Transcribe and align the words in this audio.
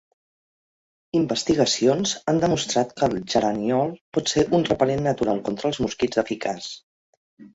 Investigacions 1.19 2.13
han 2.31 2.39
demostrat 2.43 2.95
que 3.01 3.09
el 3.09 3.13
geraniol 3.35 3.93
pot 4.17 4.33
ser 4.33 4.47
un 4.61 4.67
repel·lent 4.71 5.05
natural 5.09 5.43
contra 5.51 5.71
els 5.71 5.83
mosquits 5.85 6.23
eficaç. 6.25 6.71